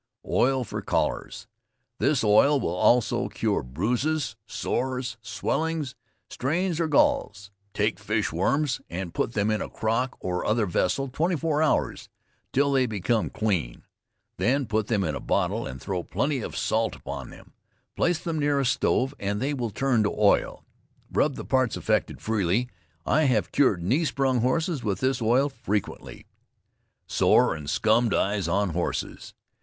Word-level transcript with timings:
OIL 0.25 0.63
FOR 0.65 0.81
COLLARS. 0.81 1.45
This 1.99 2.23
oil 2.23 2.59
will 2.59 2.73
also 2.73 3.27
cure 3.29 3.61
bruises, 3.61 4.35
sores, 4.47 5.15
swellings, 5.21 5.93
strains 6.27 6.79
or 6.79 6.87
galls. 6.87 7.51
Take 7.75 7.97
fishworms 7.99 8.81
and 8.89 9.13
put 9.13 9.33
them 9.33 9.51
in 9.51 9.61
a 9.61 9.69
crock 9.69 10.17
or 10.19 10.43
other 10.43 10.65
vessel 10.65 11.07
24 11.07 11.61
hours, 11.61 12.09
till 12.51 12.71
they 12.71 12.87
become 12.87 13.29
clean; 13.29 13.83
then 14.37 14.65
put 14.65 14.87
them 14.87 15.03
in 15.03 15.13
a 15.13 15.19
bottle 15.19 15.67
and 15.67 15.79
throw 15.79 16.01
plenty 16.01 16.39
of 16.41 16.57
salt 16.57 16.95
upon 16.95 17.29
them, 17.29 17.53
place 17.95 18.17
them 18.17 18.39
near 18.39 18.59
a 18.59 18.65
stove 18.65 19.13
and 19.19 19.39
they 19.39 19.53
will 19.53 19.69
turn 19.69 20.01
to 20.01 20.15
oil; 20.19 20.65
rub 21.11 21.35
the 21.35 21.45
parts 21.45 21.77
affected 21.77 22.19
freely. 22.19 22.67
I 23.05 23.25
have 23.25 23.51
cured 23.51 23.83
knee 23.83 24.05
sprung 24.05 24.39
horses 24.41 24.83
with 24.83 24.99
this 24.99 25.21
oil 25.21 25.47
frequently. 25.47 26.25
SORE 27.05 27.53
AND 27.53 27.69
SCUMMED 27.69 28.15
EYES 28.15 28.47
ON 28.47 28.69
HORSES. 28.71 29.35